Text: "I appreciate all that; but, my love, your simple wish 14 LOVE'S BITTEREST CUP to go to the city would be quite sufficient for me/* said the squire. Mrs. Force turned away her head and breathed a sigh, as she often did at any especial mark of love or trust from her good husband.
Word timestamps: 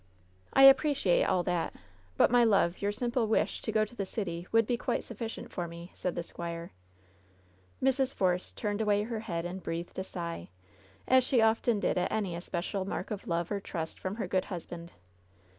"I 0.51 0.63
appreciate 0.63 1.25
all 1.25 1.43
that; 1.43 1.75
but, 2.17 2.31
my 2.31 2.43
love, 2.43 2.81
your 2.81 2.91
simple 2.91 3.27
wish 3.27 3.59
14 3.61 3.61
LOVE'S 3.61 3.61
BITTEREST 3.61 3.61
CUP 3.63 3.65
to 3.65 3.71
go 3.71 3.85
to 3.85 3.95
the 3.95 4.05
city 4.07 4.47
would 4.51 4.65
be 4.65 4.75
quite 4.75 5.03
sufficient 5.03 5.51
for 5.51 5.67
me/* 5.67 5.91
said 5.93 6.15
the 6.15 6.23
squire. 6.23 6.71
Mrs. 7.83 8.11
Force 8.11 8.51
turned 8.51 8.81
away 8.81 9.03
her 9.03 9.19
head 9.19 9.45
and 9.45 9.61
breathed 9.61 9.99
a 9.99 10.03
sigh, 10.03 10.49
as 11.07 11.23
she 11.23 11.39
often 11.39 11.79
did 11.79 11.99
at 11.99 12.11
any 12.11 12.35
especial 12.35 12.83
mark 12.83 13.11
of 13.11 13.27
love 13.27 13.51
or 13.51 13.59
trust 13.59 13.99
from 13.99 14.15
her 14.15 14.25
good 14.27 14.45
husband. 14.45 14.91